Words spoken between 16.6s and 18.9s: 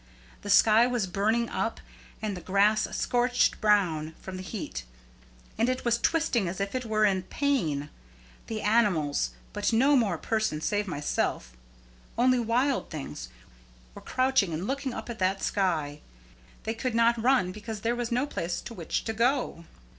They could not run because there was no place to